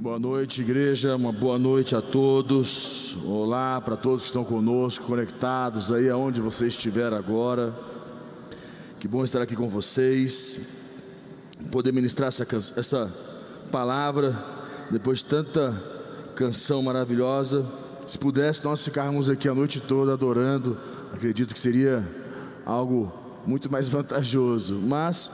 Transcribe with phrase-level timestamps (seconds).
[0.00, 1.14] Boa noite, igreja.
[1.14, 3.18] Uma boa noite a todos.
[3.22, 7.74] Olá para todos que estão conosco, conectados aí aonde você estiver agora.
[8.98, 11.02] Que bom estar aqui com vocês,
[11.70, 12.46] poder ministrar essa,
[12.78, 13.14] essa
[13.70, 14.34] palavra
[14.90, 15.78] depois de tanta
[16.34, 17.66] canção maravilhosa.
[18.08, 20.78] Se pudesse, nós ficarmos aqui a noite toda adorando,
[21.12, 22.08] acredito que seria
[22.64, 23.12] algo
[23.46, 24.76] muito mais vantajoso.
[24.76, 25.30] Mas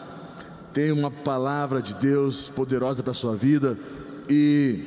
[0.75, 3.79] tem uma palavra de Deus poderosa para a sua vida
[4.29, 4.83] e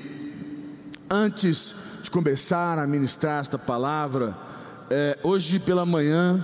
[1.09, 1.73] antes
[2.03, 4.35] de começar a ministrar esta palavra,
[4.89, 6.43] é, hoje pela manhã,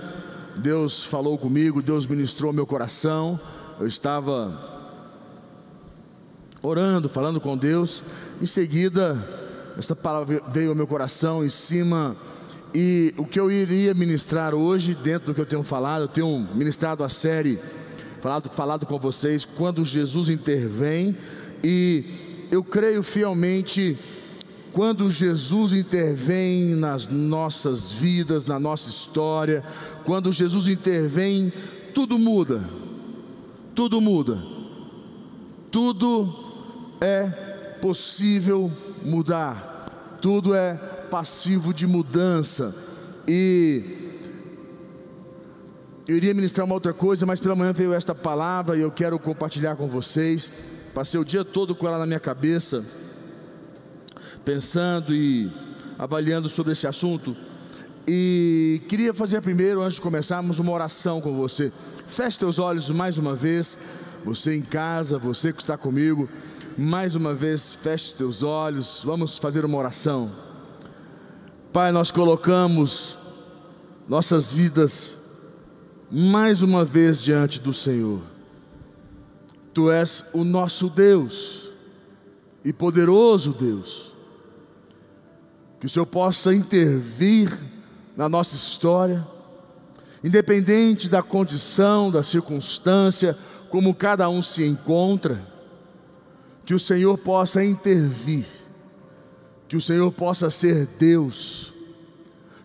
[0.56, 3.38] Deus falou comigo, Deus ministrou meu coração.
[3.78, 4.76] Eu estava
[6.62, 8.02] orando, falando com Deus.
[8.40, 9.18] Em seguida,
[9.76, 12.16] esta palavra veio ao meu coração em cima.
[12.74, 16.48] E o que eu iria ministrar hoje, dentro do que eu tenho falado, eu tenho
[16.54, 17.58] ministrado a série,
[18.20, 21.16] falado, falado com vocês, quando Jesus intervém.
[21.62, 23.98] E eu creio fielmente
[24.72, 29.64] quando Jesus intervém nas nossas vidas, na nossa história,
[30.04, 31.52] quando Jesus intervém,
[31.94, 32.62] tudo muda.
[33.74, 34.42] Tudo muda.
[35.70, 36.28] Tudo
[37.00, 37.26] é
[37.80, 38.70] possível
[39.02, 40.18] mudar.
[40.20, 40.74] Tudo é
[41.10, 42.74] passivo de mudança.
[43.26, 43.82] E
[46.06, 49.18] eu iria ministrar uma outra coisa, mas pela manhã veio esta palavra e eu quero
[49.18, 50.50] compartilhar com vocês.
[50.96, 52.82] Passei o dia todo com ela na minha cabeça,
[54.46, 55.52] pensando e
[55.98, 57.36] avaliando sobre esse assunto.
[58.08, 61.70] E queria fazer primeiro, antes de começarmos, uma oração com você.
[62.06, 63.76] Feche teus olhos mais uma vez,
[64.24, 66.30] você em casa, você que está comigo,
[66.78, 70.30] mais uma vez, feche teus olhos, vamos fazer uma oração.
[71.74, 73.18] Pai, nós colocamos
[74.08, 75.14] nossas vidas
[76.10, 78.35] mais uma vez diante do Senhor.
[79.76, 81.68] Tu és o nosso Deus
[82.64, 84.14] e poderoso Deus.
[85.78, 87.52] Que o Senhor possa intervir
[88.16, 89.22] na nossa história,
[90.24, 93.36] independente da condição, da circunstância,
[93.68, 95.46] como cada um se encontra,
[96.64, 98.46] que o Senhor possa intervir,
[99.68, 101.74] que o Senhor possa ser Deus,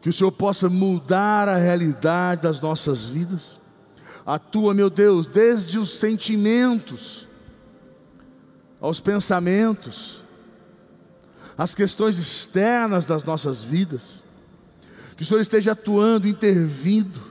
[0.02, 3.60] que o Senhor possa mudar a realidade das nossas vidas
[4.26, 7.28] atua, meu Deus, desde os sentimentos
[8.80, 10.24] aos pensamentos,
[11.58, 14.24] as questões externas das nossas vidas.
[15.16, 17.22] Que o Senhor esteja atuando, intervindo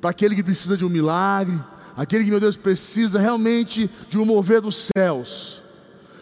[0.00, 1.58] para aquele que precisa de um milagre,
[1.96, 5.62] aquele que, meu Deus, precisa realmente de um mover dos céus.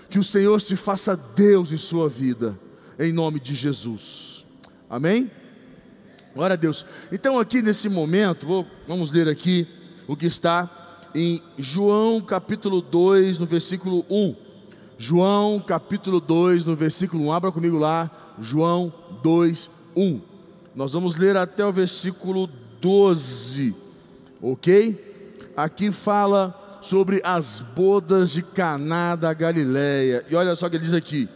[0.08, 2.56] Que o Senhor se faça Deus em sua vida,
[2.98, 4.47] em nome de Jesus.
[4.88, 5.28] Amém?
[6.32, 6.86] Glória a Deus.
[7.10, 9.66] Então, aqui nesse momento, vou, vamos ler aqui
[10.06, 10.69] o que está
[11.15, 14.34] em João capítulo 2, no versículo 1.
[14.99, 17.33] João capítulo 2, no versículo 1.
[17.33, 20.21] Abra comigo lá, João 2, 1.
[20.75, 22.49] Nós vamos ler até o versículo
[22.81, 23.75] 12,
[24.43, 25.53] ok?
[25.56, 30.25] Aqui fala sobre as bodas de Caná da Galileia.
[30.31, 31.28] E olha só o que ele diz aqui.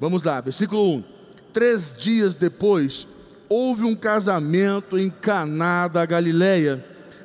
[0.00, 1.04] Vamos lá, versículo 1.
[1.52, 3.06] Três dias depois,
[3.48, 6.84] houve um casamento em Caná da Galileia,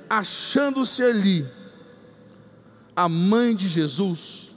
[0.09, 1.45] achando-se ali
[2.95, 4.55] a mãe de Jesus.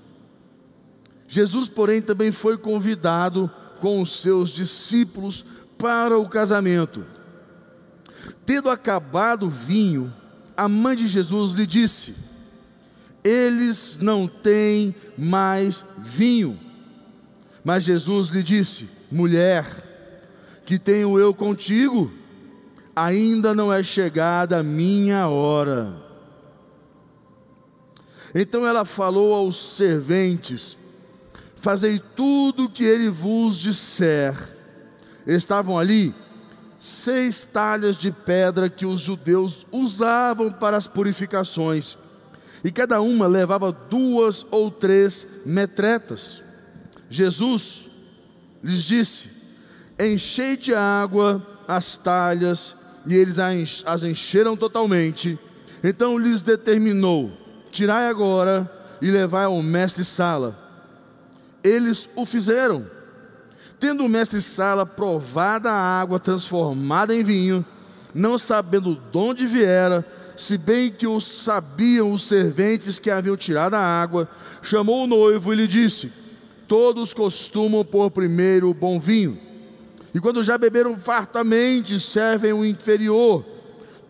[1.27, 3.51] Jesus, porém, também foi convidado
[3.81, 5.45] com os seus discípulos
[5.77, 7.05] para o casamento.
[8.47, 10.13] Tendo acabado o vinho,
[10.57, 12.15] a mãe de Jesus lhe disse:
[13.23, 16.59] Eles não têm mais vinho.
[17.63, 19.67] Mas Jesus lhe disse: Mulher,
[20.65, 22.11] que tenho eu contigo?
[23.05, 25.95] Ainda não é chegada a minha hora.
[28.35, 30.77] Então ela falou aos serventes:
[31.57, 34.35] Fazei tudo o que ele vos disser.
[35.27, 36.13] Estavam ali
[36.81, 41.97] seis talhas de pedra que os judeus usavam para as purificações,
[42.65, 46.43] e cada uma levava duas ou três metretas.
[47.09, 47.91] Jesus
[48.63, 49.31] lhes disse:
[50.01, 53.39] enchei de água as talhas, e eles
[53.85, 55.39] as encheram totalmente.
[55.83, 57.33] Então lhes determinou:
[57.71, 60.57] tirai agora e levai ao mestre-sala.
[61.63, 62.85] Eles o fizeram.
[63.81, 67.65] Tendo o mestre-sala provada a água transformada em vinho,
[68.13, 70.05] não sabendo de onde viera,
[70.37, 74.29] se bem que o sabiam os serventes que haviam tirado a água,
[74.63, 76.13] chamou o noivo e lhe disse:
[76.67, 79.48] Todos costumam pôr primeiro o bom vinho
[80.15, 83.45] e quando já beberam fartamente, servem o inferior.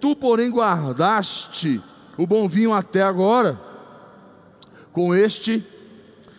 [0.00, 1.80] Tu, porém, guardaste
[2.16, 3.60] o bom vinho até agora.
[4.92, 5.64] Com este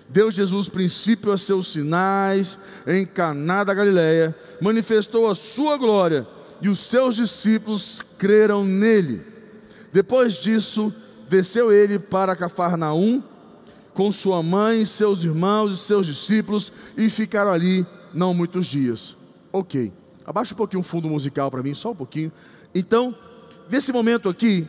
[0.07, 2.57] deu Jesus princípio a seus sinais
[2.87, 6.27] em Caná da Galileia, manifestou a sua glória
[6.61, 9.21] e os seus discípulos creram nele.
[9.93, 10.93] Depois disso,
[11.29, 13.23] desceu ele para Cafarnaum
[13.93, 19.18] com sua mãe, seus irmãos e seus discípulos e ficaram ali não muitos dias.
[19.51, 19.91] Ok,
[20.25, 22.31] abaixa um pouquinho o fundo musical para mim, só um pouquinho.
[22.73, 23.15] Então,
[23.69, 24.67] nesse momento aqui,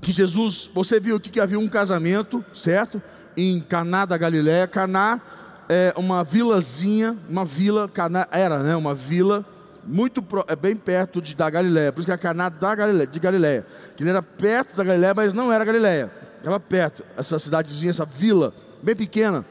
[0.00, 3.02] que Jesus, você viu aqui que havia um casamento, certo?
[3.36, 4.66] Em Caná da Galiléia.
[4.66, 5.20] Caná
[5.68, 9.44] é uma vilazinha, uma vila, Caná era, né, uma vila
[9.84, 11.92] muito é bem perto de, da Galiléia.
[11.92, 13.66] Por isso que é Caná da Galiléia, de Galiléia.
[13.96, 16.10] Que ele era perto da Galiléia, mas não era Galiléia.
[16.36, 19.44] Estava perto, essa cidadezinha, essa vila, bem pequena.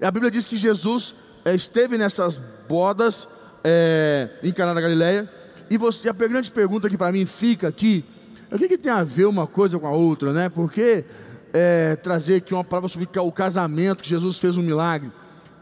[0.00, 1.14] E a Bíblia diz que Jesus
[1.46, 3.28] esteve nessas bodas
[3.64, 5.30] é, em Caná da Galiléia.
[5.68, 8.04] E, você, a grande pergunta que para mim fica aqui
[8.50, 10.48] o que, que, tem a ver uma coisa com a outra, né?
[10.48, 11.04] Porque
[11.52, 15.12] é, trazer aqui uma palavra sobre o casamento, que Jesus fez um milagre.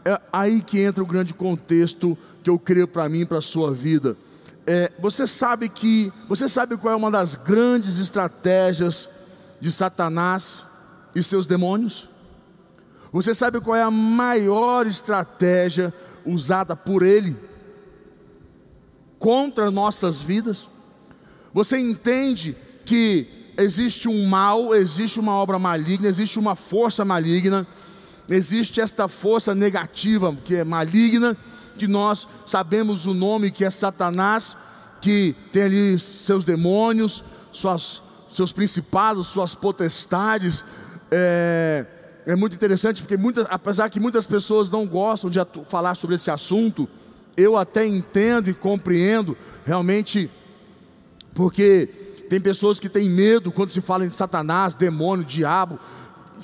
[0.03, 3.71] É aí que entra o grande contexto que eu creio para mim, para a sua
[3.71, 4.17] vida.
[4.65, 9.07] É, você sabe que, você sabe qual é uma das grandes estratégias
[9.61, 10.65] de Satanás
[11.13, 12.08] e seus demônios?
[13.11, 15.93] Você sabe qual é a maior estratégia
[16.25, 17.35] usada por ele
[19.17, 20.69] contra nossas vidas?
[21.53, 23.27] Você entende que
[23.57, 27.67] existe um mal, existe uma obra maligna, existe uma força maligna,
[28.29, 31.35] existe esta força negativa que é maligna,
[31.77, 34.55] que nós sabemos o nome que é Satanás,
[35.01, 40.63] que tem ali seus demônios, suas, seus principados, suas potestades.
[41.09, 41.85] É,
[42.29, 46.29] é muito interessante porque, muitas, apesar que muitas pessoas não gostam de falar sobre esse
[46.29, 46.87] assunto,
[47.35, 49.35] eu até entendo e compreendo
[49.65, 50.29] realmente,
[51.33, 51.89] porque
[52.29, 55.79] tem pessoas que têm medo quando se fala em Satanás, demônio, diabo.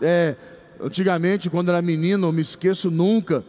[0.02, 0.36] É,
[0.82, 3.46] antigamente, quando era menino, eu me esqueço nunca,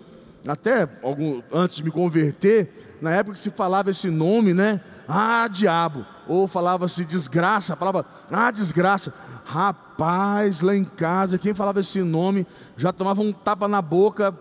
[0.47, 4.83] até algum, antes de me converter, na época que se falava esse nome, né?
[5.09, 6.05] Ah, diabo.
[6.27, 9.15] Ou falava-se desgraça, a palavra, ah, desgraça.
[9.45, 14.35] Rapaz, lá em casa, quem falava esse nome já tomava um tapa na boca,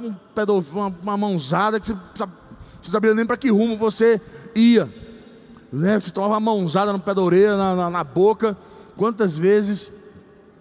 [0.00, 4.20] um pedo, uma, uma mãozada que você não sabia nem para que rumo você
[4.54, 4.88] ia
[5.74, 5.98] né?
[5.98, 8.56] Você tomava uma mãozada no pé da orelha, na, na, na boca.
[8.96, 9.90] Quantas vezes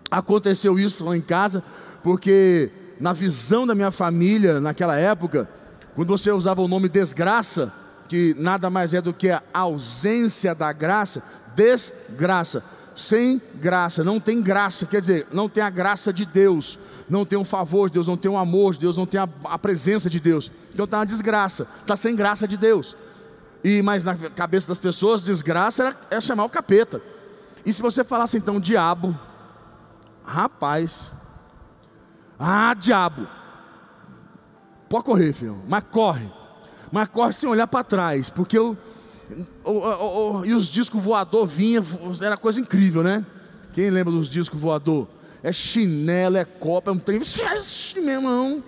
[0.10, 1.64] aconteceu isso lá em casa?
[2.02, 5.48] Porque na visão da minha família, naquela época,
[5.94, 7.72] quando você usava o nome desgraça,
[8.14, 11.24] que nada mais é do que a ausência da graça,
[11.56, 12.64] desgraça,
[12.96, 16.78] sem graça, não tem graça, quer dizer, não tem a graça de Deus,
[17.10, 19.28] não tem o favor de Deus, não tem o amor de Deus, não tem a,
[19.46, 22.96] a presença de Deus, então está na desgraça, está sem graça de Deus.
[23.64, 27.02] E mas na cabeça das pessoas, desgraça era, era chamar o capeta.
[27.66, 29.18] E se você falasse então diabo,
[30.24, 31.12] rapaz,
[32.38, 33.28] ah, diabo,
[34.88, 36.30] pode correr, filho, mas corre,
[36.94, 38.78] mas corre sem olhar para trás, porque eu,
[39.66, 41.82] o, o, e os discos voador vinha,
[42.22, 43.26] era coisa incrível, né?
[43.74, 45.08] Quem lembra dos discos voador?
[45.42, 47.20] É chinelo, é copa, é um trem,
[47.96, 48.64] meu irmão.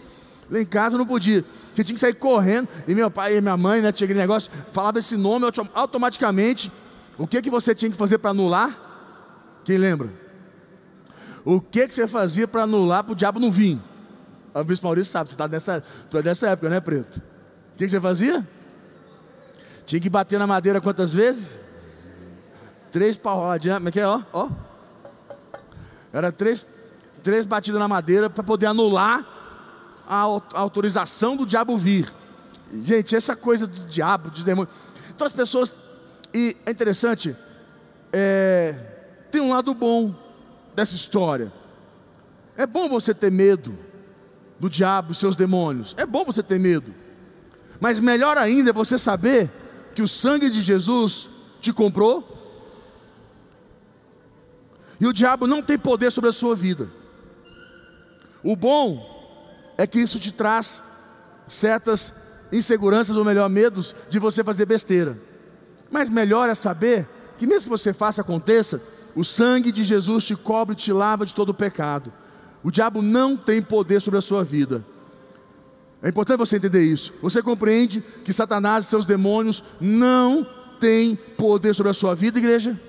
[0.50, 1.46] Lá em casa eu não podia.
[1.72, 2.68] Você tinha que sair correndo.
[2.88, 5.46] E meu pai e minha mãe, né, tinha aquele negócio, falava esse nome
[5.76, 6.72] automaticamente.
[7.20, 8.76] O que que você tinha que fazer para anular?
[9.64, 10.10] Quem lembra?
[11.46, 13.80] O que que você fazia para anular para o diabo não vir?
[14.52, 17.35] O bispo Maurício sabe, você está nessa, tu é dessa época, né, preto?
[17.76, 18.48] O que, você fazia?
[19.86, 21.60] Tinha que bater na madeira quantas vezes?
[22.90, 24.08] Três pauladinhas, como é que é?
[24.08, 24.50] Ó, ó.
[26.14, 26.66] Era três,
[27.22, 29.28] três batidas na madeira para poder anular
[30.08, 30.20] a
[30.54, 32.10] autorização do diabo vir.
[32.82, 34.72] Gente, essa coisa do diabo, de demônio.
[35.14, 35.74] Então as pessoas.
[36.34, 37.36] E é interessante,
[38.14, 38.80] é,
[39.30, 40.16] tem um lado bom
[40.74, 41.52] dessa história.
[42.56, 43.78] É bom você ter medo
[44.58, 45.94] do diabo e seus demônios.
[45.98, 47.04] É bom você ter medo.
[47.80, 49.50] Mas melhor ainda é você saber
[49.94, 51.30] que o sangue de Jesus
[51.60, 52.32] te comprou.
[55.00, 56.90] E o diabo não tem poder sobre a sua vida.
[58.44, 60.82] O bom é que isso te traz
[61.48, 62.14] certas
[62.52, 65.18] inseguranças, ou melhor, medos de você fazer besteira.
[65.92, 68.82] Mas melhor é saber que, mesmo que você faça, aconteça,
[69.16, 72.12] o sangue de Jesus te cobre te lava de todo o pecado.
[72.64, 74.84] O diabo não tem poder sobre a sua vida.
[76.06, 77.12] É importante você entender isso.
[77.20, 80.48] Você compreende que Satanás e seus demônios não
[80.80, 82.80] têm poder sobre a sua vida, igreja?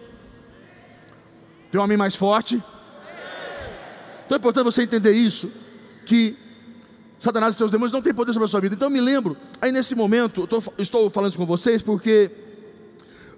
[1.71, 2.63] Tem um homem mais forte?
[4.27, 5.51] Então é importante você entender isso,
[6.05, 6.37] que
[7.19, 8.75] Satanás e seus demônios não têm poder sobre a sua vida.
[8.75, 12.31] Então me lembro, aí nesse momento, tô, estou falando isso com vocês porque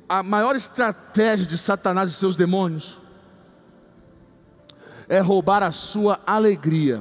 [0.08, 2.98] a maior estratégia de Satanás e seus demônios
[5.08, 7.00] é roubar a sua alegria.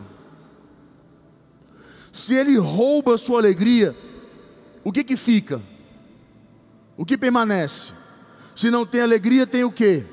[2.18, 3.96] Se ele rouba a sua alegria,
[4.84, 5.62] o que que fica?
[6.98, 7.94] O que permanece?
[8.56, 10.04] Se não tem alegria, tem o que?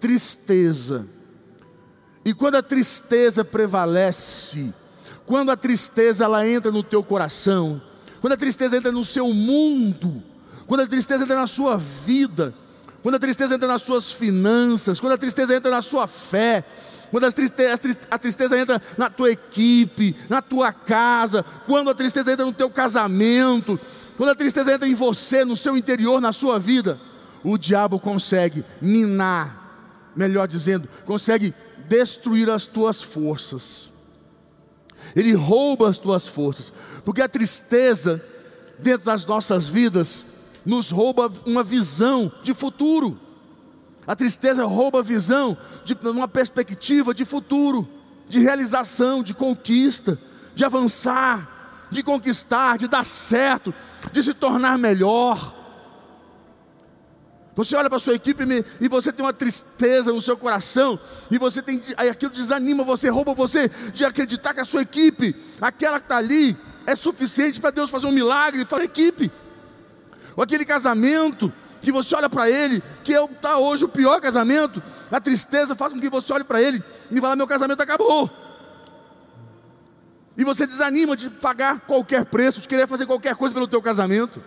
[0.00, 1.06] Tristeza.
[2.24, 4.74] E quando a tristeza prevalece,
[5.24, 7.80] quando a tristeza ela entra no teu coração,
[8.20, 10.20] quando a tristeza entra no seu mundo,
[10.66, 12.52] quando a tristeza entra na sua vida,
[13.02, 16.64] quando a tristeza entra nas suas finanças, quando a tristeza entra na sua fé,
[17.10, 17.74] quando a tristeza,
[18.10, 22.70] a tristeza entra na tua equipe, na tua casa, quando a tristeza entra no teu
[22.70, 23.80] casamento,
[24.16, 27.00] quando a tristeza entra em você, no seu interior, na sua vida,
[27.42, 31.54] o diabo consegue minar, melhor dizendo, consegue
[31.88, 33.90] destruir as tuas forças.
[35.16, 36.72] Ele rouba as tuas forças,
[37.04, 38.22] porque a tristeza
[38.78, 40.24] dentro das nossas vidas
[40.64, 43.18] nos rouba uma visão de futuro.
[44.06, 47.88] A tristeza rouba a visão de uma perspectiva de futuro,
[48.28, 50.18] de realização, de conquista,
[50.54, 53.74] de avançar, de conquistar, de dar certo,
[54.12, 55.56] de se tornar melhor.
[57.54, 58.44] Você olha para a sua equipe
[58.80, 60.98] e você tem uma tristeza no seu coração,
[61.30, 65.98] e você tem aquilo desanima você, rouba você de acreditar que a sua equipe, aquela
[65.98, 69.30] que está ali, é suficiente para Deus fazer um milagre para a equipe.
[70.40, 75.20] Ou aquele casamento que você olha para ele, que está hoje o pior casamento, a
[75.20, 78.30] tristeza faz com que você olhe para ele e fale: meu casamento acabou.
[80.38, 84.42] E você desanima de pagar qualquer preço, de querer fazer qualquer coisa pelo teu casamento.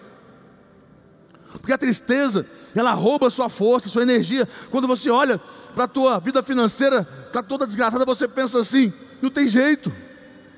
[1.52, 4.50] Porque a tristeza, ela rouba a sua força, a sua energia.
[4.72, 5.40] Quando você olha
[5.76, 9.94] para a tua vida financeira, está toda desgraçada, você pensa assim, não tem jeito.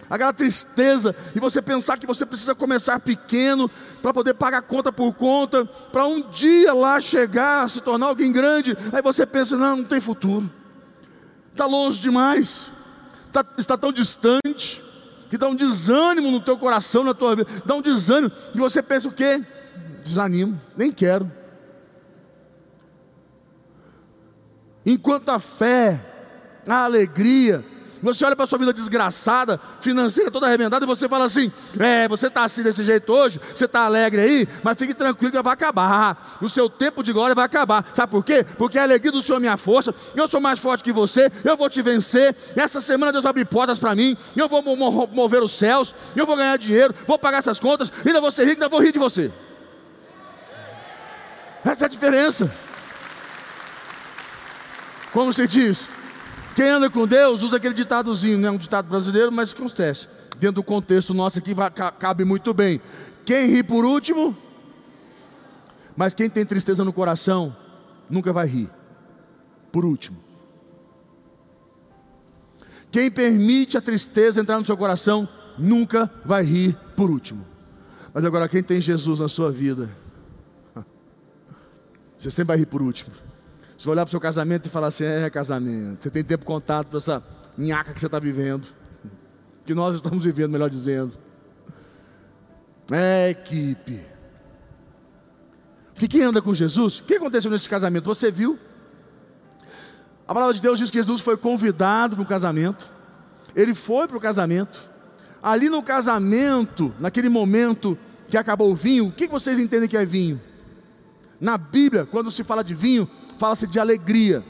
[0.09, 3.69] Aquela tristeza, e você pensar que você precisa começar pequeno
[4.01, 8.77] para poder pagar conta por conta, para um dia lá chegar, se tornar alguém grande.
[8.93, 10.49] Aí você pensa, não, não tem futuro,
[11.51, 12.67] está longe demais,
[13.31, 14.83] tá, está tão distante,
[15.29, 18.83] que dá um desânimo no teu coração, na tua vida, dá um desânimo, e você
[18.83, 19.41] pensa o quê?
[20.05, 21.29] desanimo, nem quero.
[24.85, 25.99] Enquanto a fé,
[26.67, 27.65] a alegria,
[28.05, 32.27] você olha para sua vida desgraçada, financeira toda arrebentada, e você fala assim: é, você
[32.27, 36.37] está assim desse jeito hoje, você está alegre aí, mas fique tranquilo que vai acabar.
[36.41, 37.85] O seu tempo de glória vai acabar.
[37.93, 38.45] Sabe por quê?
[38.57, 41.57] Porque a alegria do Senhor é minha força, eu sou mais forte que você, eu
[41.57, 42.35] vou te vencer.
[42.55, 44.61] Essa semana Deus abrir portas para mim, eu vou
[45.07, 48.61] mover os céus, eu vou ganhar dinheiro, vou pagar essas contas, ainda vou ser rico,
[48.61, 49.31] ainda vou rir de você.
[51.63, 52.51] Essa é a diferença.
[55.11, 55.87] Como se diz?
[56.55, 60.07] Quem anda com Deus usa aquele ditadozinho, não é um ditado brasileiro, mas acontece.
[60.39, 61.53] Dentro do contexto nosso aqui
[61.99, 62.79] cabe muito bem.
[63.25, 64.35] Quem ri por último,
[65.97, 67.53] mas quem tem tristeza no coração,
[68.09, 68.69] nunca vai rir.
[69.69, 70.17] Por último.
[72.89, 77.45] Quem permite a tristeza entrar no seu coração, nunca vai rir por último.
[78.13, 79.89] Mas agora, quem tem Jesus na sua vida,
[82.17, 83.13] você sempre vai rir por último.
[83.85, 86.01] Você vai olhar para o seu casamento e falar assim: é casamento.
[86.01, 87.23] Você tem tempo contado para essa
[87.55, 88.67] minhaca que você está vivendo.
[89.63, 91.15] Que nós estamos vivendo, melhor dizendo.
[92.91, 94.01] É equipe.
[95.93, 98.05] Porque quem anda com Jesus, o que aconteceu nesse casamento?
[98.05, 98.57] Você viu?
[100.27, 102.89] A palavra de Deus diz que Jesus foi convidado para o casamento.
[103.55, 104.89] Ele foi para o casamento.
[105.43, 107.95] Ali no casamento, naquele momento
[108.27, 110.41] que acabou o vinho, o que vocês entendem que é vinho?
[111.39, 114.43] Na Bíblia, quando se fala de vinho, fala-se de alegria.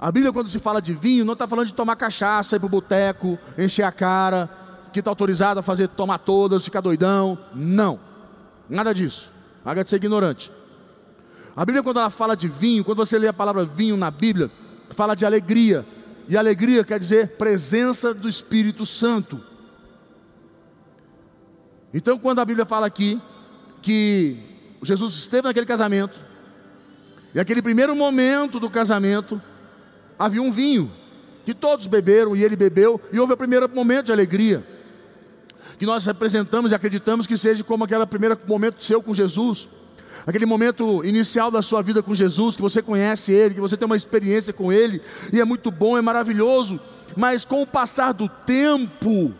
[0.00, 2.66] A Bíblia, quando se fala de vinho, não está falando de tomar cachaça, ir para
[2.66, 4.50] o boteco, encher a cara,
[4.92, 7.38] que está autorizado a fazer tomar todas, ficar doidão.
[7.54, 7.98] Não,
[8.68, 9.32] nada disso.
[9.64, 10.52] Haga de ser ignorante.
[11.56, 14.50] A Bíblia, quando ela fala de vinho, quando você lê a palavra vinho na Bíblia,
[14.90, 15.86] fala de alegria.
[16.28, 19.40] E alegria quer dizer presença do Espírito Santo.
[21.92, 23.20] Então, quando a Bíblia fala aqui
[23.80, 24.38] que
[24.82, 26.18] Jesus esteve naquele casamento,
[27.34, 29.42] e aquele primeiro momento do casamento,
[30.16, 30.90] havia um vinho,
[31.44, 34.64] que todos beberam e ele bebeu, e houve o primeiro momento de alegria,
[35.76, 39.68] que nós representamos e acreditamos que seja como aquele primeiro momento seu com Jesus,
[40.24, 43.84] aquele momento inicial da sua vida com Jesus, que você conhece Ele, que você tem
[43.84, 46.78] uma experiência com Ele, e é muito bom, é maravilhoso,
[47.16, 49.34] mas com o passar do tempo,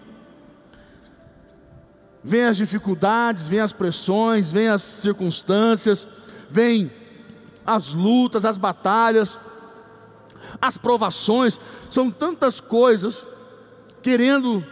[2.24, 6.08] vem as dificuldades, vem as pressões, vem as circunstâncias,
[6.50, 6.90] vem
[7.66, 9.38] as lutas, as batalhas,
[10.60, 11.58] as provações,
[11.90, 13.24] são tantas coisas
[14.02, 14.64] querendo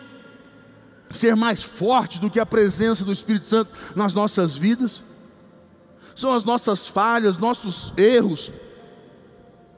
[1.10, 5.02] ser mais forte do que a presença do Espírito Santo nas nossas vidas.
[6.14, 8.52] São as nossas falhas, nossos erros,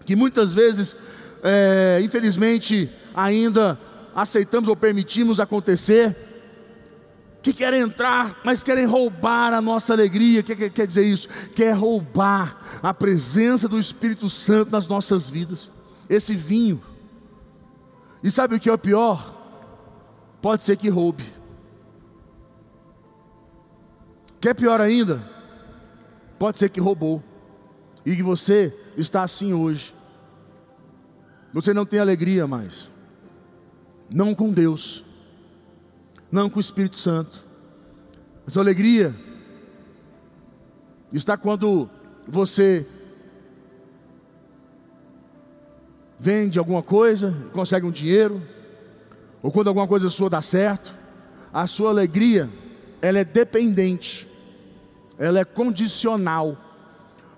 [0.05, 0.97] que muitas vezes,
[1.43, 3.79] é, infelizmente, ainda
[4.15, 6.17] aceitamos ou permitimos acontecer
[7.45, 10.41] que querem entrar, mas querem roubar a nossa alegria.
[10.41, 11.29] O que, que quer dizer isso?
[11.55, 15.71] Quer roubar a presença do Espírito Santo nas nossas vidas.
[16.09, 16.83] Esse vinho.
[18.23, 19.31] E sabe o que é o pior?
[20.41, 21.25] Pode ser que roube.
[24.41, 25.23] Quer pior ainda?
[26.39, 27.23] Pode ser que roubou.
[28.07, 29.95] E que você está assim hoje.
[31.53, 32.91] Você não tem alegria mais.
[34.11, 35.05] Não com Deus
[36.35, 37.45] não com o Espírito Santo.
[38.45, 39.15] A sua alegria
[41.13, 41.89] está quando
[42.27, 42.85] você
[46.19, 48.43] vende alguma coisa, consegue um dinheiro,
[49.45, 50.93] ou quando alguma coisa sua dá certo.
[51.53, 52.51] A sua alegria,
[53.01, 54.27] ela é dependente,
[55.17, 56.57] ela é condicional.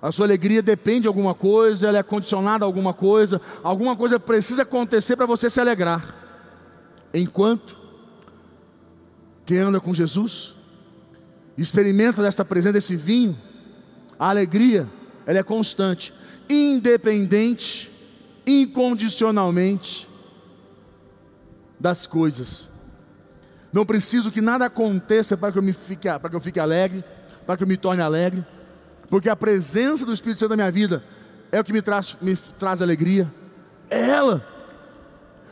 [0.00, 4.18] A sua alegria depende de alguma coisa, ela é condicionada a alguma coisa, alguma coisa
[4.18, 6.14] precisa acontecer para você se alegrar.
[7.12, 7.85] Enquanto
[9.46, 10.56] quem anda com Jesus,
[11.56, 13.36] experimenta desta presença, desse vinho,
[14.18, 14.90] a alegria,
[15.24, 16.12] ela é constante,
[16.50, 17.90] independente,
[18.44, 20.08] incondicionalmente
[21.78, 22.68] das coisas.
[23.72, 27.04] Não preciso que nada aconteça para que eu, me fique, para que eu fique alegre,
[27.46, 28.44] para que eu me torne alegre,
[29.08, 31.04] porque a presença do Espírito Santo na minha vida
[31.52, 33.32] é o que me traz, me traz alegria,
[33.88, 34.55] é ela.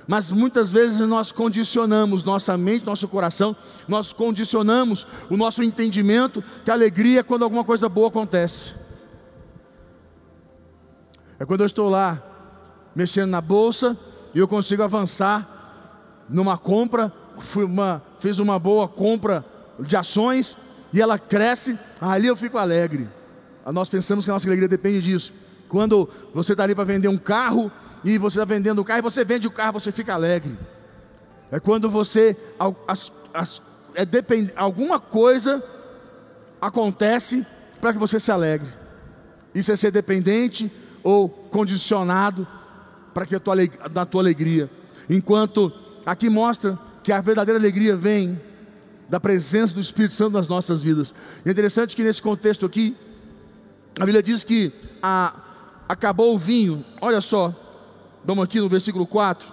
[0.07, 3.57] Mas muitas vezes nós condicionamos nossa mente, nosso coração,
[3.89, 8.75] nós condicionamos o nosso entendimento que a alegria é quando alguma coisa boa acontece.
[11.39, 12.23] É quando eu estou lá
[12.95, 13.97] mexendo na bolsa
[14.35, 15.49] e eu consigo avançar
[16.29, 17.13] numa compra,
[17.57, 19.45] uma, fiz uma boa compra
[19.81, 20.57] de ações
[20.93, 23.09] e ela cresce, ali eu fico alegre.
[23.73, 25.33] Nós pensamos que a nossa alegria depende disso.
[25.75, 27.69] Quando você está ali para vender um carro
[28.05, 30.57] e você está vendendo o carro e você vende o carro, você fica alegre.
[31.51, 32.37] É quando você
[32.87, 33.63] as, as,
[33.93, 35.61] é depend, alguma coisa
[36.61, 37.45] acontece
[37.81, 38.69] para que você se alegre.
[39.53, 40.71] Isso é ser dependente
[41.03, 42.47] ou condicionado
[43.13, 43.57] para que a tua,
[43.91, 44.71] da tua alegria.
[45.11, 45.73] Enquanto
[46.07, 48.41] aqui mostra que a verdadeira alegria vem
[49.09, 51.13] da presença do Espírito Santo nas nossas vidas.
[51.45, 52.97] E é interessante que nesse contexto aqui,
[53.99, 54.73] a Bíblia diz que
[55.03, 55.44] a,
[55.89, 56.85] acabou o vinho.
[57.01, 57.55] Olha só,
[58.25, 59.53] vamos aqui no versículo 4.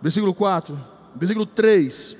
[0.00, 0.78] Versículo 4,
[1.16, 2.16] versículo 3.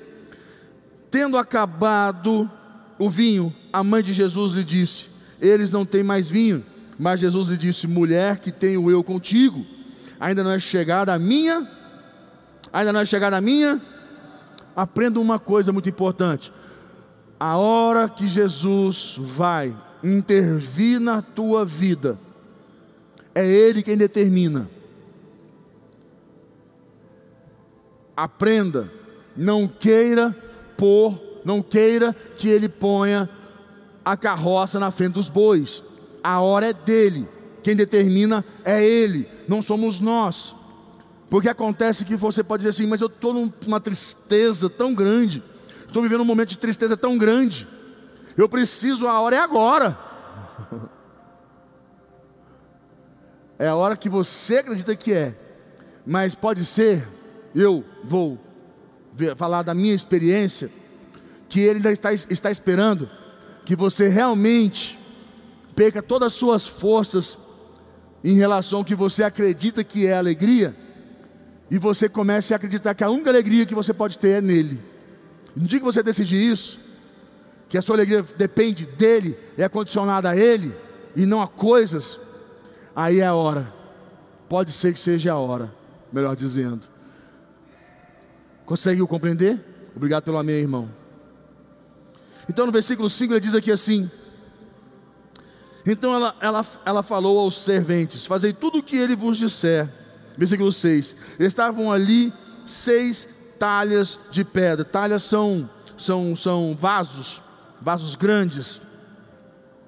[1.11, 2.49] Tendo acabado
[2.97, 6.65] o vinho, a mãe de Jesus lhe disse: Eles não têm mais vinho.
[6.97, 9.65] Mas Jesus lhe disse: Mulher, que tenho eu contigo,
[10.19, 11.67] ainda não é chegada a minha,
[12.71, 13.81] ainda não é chegada a minha.
[14.75, 16.51] Aprenda uma coisa muito importante:
[17.39, 22.17] a hora que Jesus vai intervir na tua vida,
[23.35, 24.69] é Ele quem determina.
[28.15, 28.89] Aprenda,
[29.35, 30.33] não queira
[30.77, 33.29] pôr, não queira que Ele ponha
[34.05, 35.83] a carroça na frente dos bois.
[36.23, 37.27] A hora é dele,
[37.61, 40.55] quem determina é Ele, não somos nós.
[41.29, 45.43] Porque acontece que você pode dizer assim, mas eu estou numa tristeza tão grande,
[45.85, 47.67] estou vivendo um momento de tristeza tão grande,
[48.37, 49.97] eu preciso, a hora é agora.
[53.57, 55.35] É a hora que você acredita que é.
[56.05, 57.07] Mas pode ser,
[57.53, 58.37] eu vou
[59.13, 60.69] ver, falar da minha experiência,
[61.47, 63.09] que Ele ainda está, está esperando
[63.63, 64.99] que você realmente
[65.75, 67.37] perca todas as suas forças
[68.23, 70.75] em relação ao que você acredita que é alegria,
[71.69, 74.79] e você comece a acreditar que a única alegria que você pode ter é nele.
[75.55, 76.79] No dia que você decidir isso,
[77.67, 80.73] que a sua alegria depende dele, é condicionada a ele
[81.15, 82.19] e não a coisas,
[82.95, 83.73] aí é a hora.
[84.47, 85.73] Pode ser que seja a hora,
[86.11, 86.81] melhor dizendo.
[88.65, 89.59] Conseguiu compreender?
[89.95, 90.89] Obrigado pelo amém, irmão.
[92.49, 94.09] Então no versículo 5 ele diz aqui assim:
[95.85, 99.89] Então ela, ela, ela falou aos serventes: Fazei tudo o que ele vos disser.
[100.37, 102.33] Versículo 6: Estavam ali
[102.65, 103.27] seis
[103.59, 104.83] talhas de pedra.
[104.83, 107.41] Talhas são, são, são vasos,
[107.81, 108.81] vasos grandes,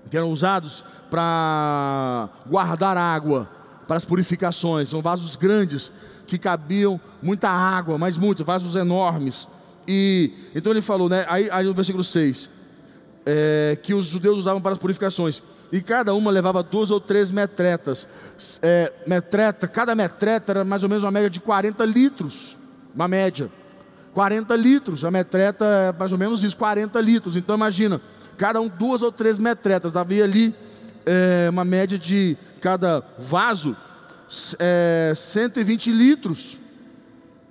[0.10, 3.50] que eram usados para guardar água,
[3.88, 4.90] para as purificações.
[4.90, 5.92] São vasos grandes
[6.26, 9.48] que cabiam muita água, mas muito, vasos enormes.
[9.88, 11.26] E então ele falou, né?
[11.28, 12.50] Aí, aí no versículo 6,
[13.26, 15.44] é, que os judeus usavam para as purificações.
[15.72, 18.08] E cada uma levava duas ou três metretas.
[18.62, 22.56] É, metreta, cada metreta era mais ou menos uma média de 40 litros.
[22.96, 23.50] Uma média.
[24.14, 25.04] 40 litros.
[25.04, 27.36] A metreta é mais ou menos isso, 40 litros.
[27.36, 28.02] Então imagina,
[28.38, 29.96] cada um duas ou três metretas.
[29.96, 30.54] Havia ali
[31.06, 33.76] é, uma média de cada vaso
[34.60, 36.58] é, 120 litros,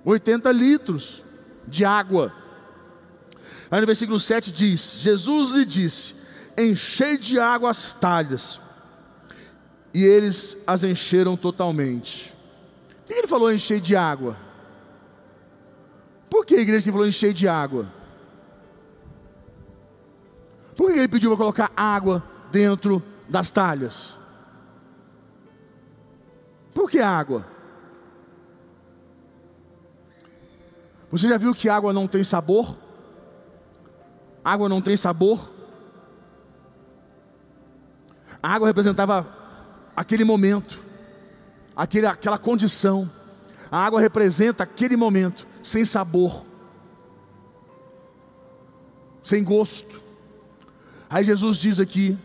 [0.05, 1.23] 80 litros
[1.67, 2.31] de água.
[3.69, 6.15] Aí no versículo 7 diz: Jesus lhe disse:
[6.57, 8.59] Enchei de água as talhas.
[9.93, 12.33] E eles as encheram totalmente.
[13.05, 14.37] Por que ele falou encher de água?
[16.29, 17.87] Por que a igreja falou encher de água?
[20.77, 24.17] Por que ele pediu para colocar água dentro das talhas?
[26.71, 27.47] Por que água?
[31.11, 32.77] Você já viu que água não tem sabor?
[34.45, 35.49] Água não tem sabor?
[38.41, 39.27] A água representava
[39.95, 40.85] aquele momento,
[41.75, 43.09] aquele, aquela condição.
[43.71, 46.45] A água representa aquele momento, sem sabor,
[49.23, 50.06] sem gosto.
[51.09, 52.17] Aí Jesus diz aqui,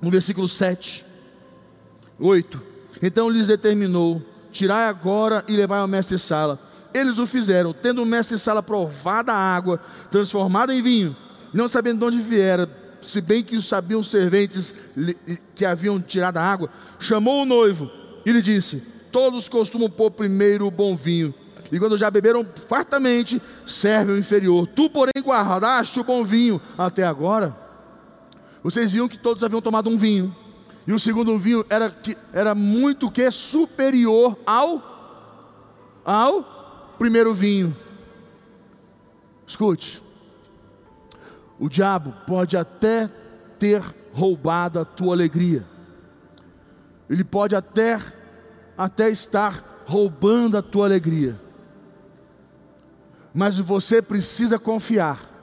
[0.00, 1.04] no versículo 7,
[2.18, 2.62] 8:
[3.02, 6.58] Então lhes determinou: Tirai agora e levai ao mestre-sala.
[6.92, 9.80] Eles o fizeram, tendo o mestre-sala provado a água,
[10.10, 11.16] transformada em vinho,
[11.52, 12.68] não sabendo de onde viera,
[13.02, 14.74] se bem que sabiam os serventes
[15.54, 17.90] que haviam tirado a água, chamou o noivo
[18.24, 21.34] e lhe disse: Todos costumam pôr primeiro o bom vinho,
[21.70, 24.66] e quando já beberam fartamente, serve o inferior.
[24.66, 27.63] Tu, porém, guardaste o bom vinho até agora.
[28.64, 30.34] Vocês viam que todos haviam tomado um vinho,
[30.86, 34.92] e o segundo vinho era, que, era muito que superior ao
[36.02, 37.76] ao primeiro vinho.
[39.46, 40.02] Escute,
[41.58, 43.06] o diabo pode até
[43.58, 43.82] ter
[44.14, 45.66] roubado a tua alegria.
[47.08, 48.00] Ele pode até
[48.76, 51.38] até estar roubando a tua alegria.
[53.34, 55.33] Mas você precisa confiar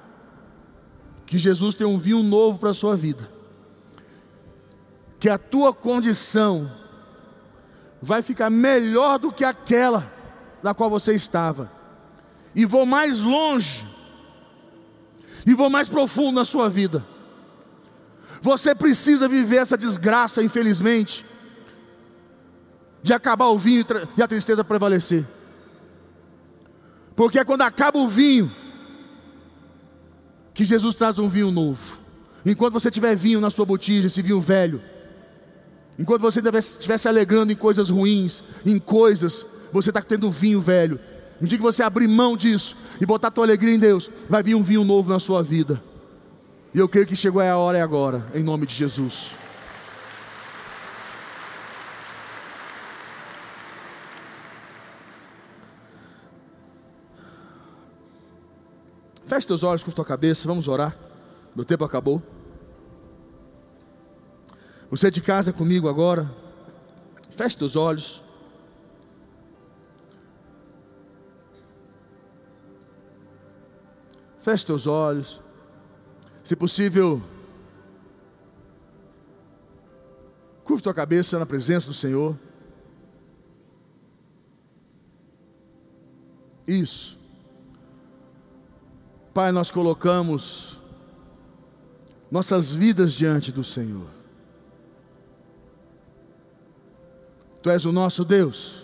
[1.31, 3.25] que Jesus tem um vinho novo para a sua vida.
[5.17, 6.69] Que a tua condição
[8.01, 10.11] vai ficar melhor do que aquela
[10.61, 11.71] na qual você estava.
[12.53, 13.87] E vou mais longe
[15.45, 17.07] e vou mais profundo na sua vida.
[18.41, 21.25] Você precisa viver essa desgraça, infelizmente,
[23.01, 23.85] de acabar o vinho
[24.17, 25.23] e a tristeza prevalecer.
[27.15, 28.51] Porque quando acaba o vinho
[30.61, 31.97] que Jesus traz um vinho novo.
[32.45, 34.79] Enquanto você tiver vinho na sua botija, esse vinho velho,
[35.97, 39.43] enquanto você estiver se alegrando em coisas ruins, em coisas,
[39.73, 40.99] você está tendo vinho velho.
[41.41, 44.43] Um dia que você abrir mão disso e botar a tua alegria em Deus, vai
[44.43, 45.81] vir um vinho novo na sua vida.
[46.75, 49.31] E eu creio que chegou a hora e agora, em nome de Jesus.
[59.31, 60.93] Feche teus olhos, com tua cabeça, vamos orar.
[61.55, 62.21] Meu tempo acabou.
[64.89, 66.29] Você é de casa comigo agora,
[67.29, 68.21] feche teus olhos.
[74.41, 75.41] Feche teus olhos.
[76.43, 77.23] Se possível,
[80.65, 82.37] curva tua cabeça na presença do Senhor.
[86.67, 87.20] Isso.
[89.33, 90.79] Pai, nós colocamos
[92.29, 94.07] nossas vidas diante do Senhor.
[97.61, 98.81] Tu és o nosso Deus.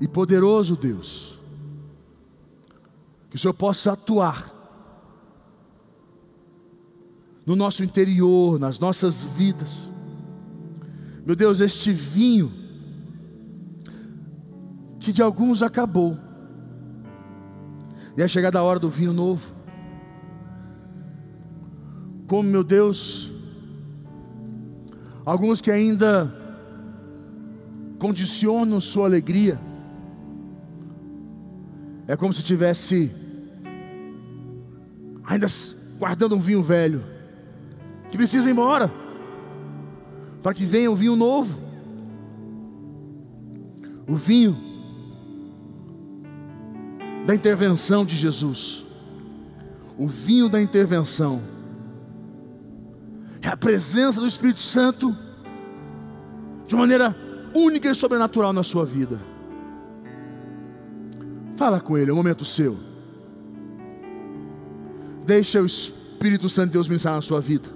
[0.00, 1.38] e poderoso Deus,
[3.30, 4.54] que o Senhor possa atuar
[7.44, 9.90] no nosso interior, nas nossas vidas.
[11.24, 12.65] Meu Deus, este vinho
[15.06, 16.18] que de alguns acabou,
[18.16, 19.54] e é chegada a hora do vinho novo.
[22.26, 23.30] Como, meu Deus,
[25.24, 26.34] alguns que ainda
[28.00, 29.60] condicionam sua alegria
[32.08, 33.08] é como se tivesse
[35.22, 35.46] ainda
[36.00, 37.04] guardando um vinho velho
[38.10, 38.92] que precisa ir embora
[40.42, 41.60] para que venha o vinho novo.
[44.08, 44.65] O vinho
[47.26, 48.86] da intervenção de Jesus.
[49.98, 51.42] O vinho da intervenção
[53.42, 55.14] é a presença do Espírito Santo
[56.66, 57.14] de maneira
[57.54, 59.18] única e sobrenatural na sua vida.
[61.56, 62.78] Fala com Ele, é o momento seu.
[65.24, 67.75] Deixa o Espírito Santo de Deus ministrar na sua vida.